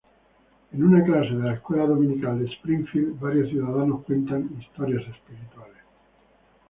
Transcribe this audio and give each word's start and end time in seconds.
En 0.73 0.81
una 0.83 1.03
clase 1.03 1.35
de 1.35 1.43
la 1.43 1.53
escuela 1.53 1.85
dominical 1.85 2.39
de 2.39 2.45
Springfield, 2.45 3.19
varios 3.19 3.49
ciudadanos 3.49 4.03
cuentan 4.03 4.49
historias 4.59 5.07
espirituales. 5.07 5.83